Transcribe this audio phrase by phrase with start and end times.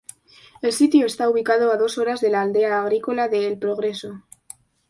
[0.63, 4.23] El sitio está ubicado a dos horas de la aldea agrícola de El Progreso.